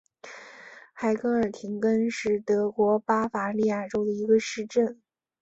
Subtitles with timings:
[0.95, 4.99] 海梅尔廷根是德国巴伐利亚州的一个市镇。